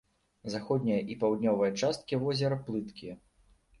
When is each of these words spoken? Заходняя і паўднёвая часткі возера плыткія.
Заходняя 0.53 0.97
і 1.15 1.17
паўднёвая 1.23 1.69
часткі 1.81 2.19
возера 2.25 2.59
плыткія. 2.67 3.13